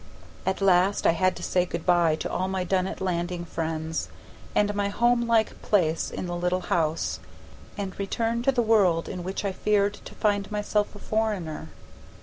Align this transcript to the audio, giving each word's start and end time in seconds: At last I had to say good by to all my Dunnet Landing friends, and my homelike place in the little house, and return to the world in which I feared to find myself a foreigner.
At 0.47 0.61
last 0.61 1.05
I 1.05 1.11
had 1.11 1.35
to 1.35 1.43
say 1.43 1.63
good 1.63 1.85
by 1.85 2.15
to 2.15 2.31
all 2.31 2.47
my 2.47 2.63
Dunnet 2.63 3.01
Landing 3.01 3.45
friends, 3.45 4.09
and 4.55 4.73
my 4.73 4.87
homelike 4.89 5.61
place 5.61 6.09
in 6.09 6.25
the 6.25 6.35
little 6.35 6.61
house, 6.61 7.19
and 7.77 7.99
return 7.99 8.41
to 8.41 8.51
the 8.51 8.63
world 8.63 9.07
in 9.07 9.23
which 9.23 9.45
I 9.45 9.51
feared 9.51 9.93
to 9.93 10.15
find 10.15 10.51
myself 10.51 10.95
a 10.95 10.97
foreigner. 10.97 11.69